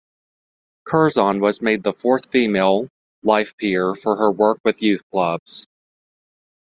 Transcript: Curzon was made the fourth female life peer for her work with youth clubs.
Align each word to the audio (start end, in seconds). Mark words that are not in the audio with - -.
Curzon 0.83 1.41
was 1.41 1.61
made 1.61 1.83
the 1.83 1.93
fourth 1.93 2.25
female 2.31 2.87
life 3.21 3.55
peer 3.55 3.93
for 3.93 4.15
her 4.15 4.31
work 4.31 4.57
with 4.65 4.81
youth 4.81 5.03
clubs. 5.11 5.67